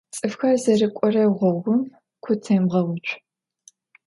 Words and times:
ЦӀыфхэр 0.15 0.55
зэрыкӀорэ 0.63 1.25
гъогум 1.37 1.81
ку 2.23 2.31
темгъэуцу. 2.43 3.15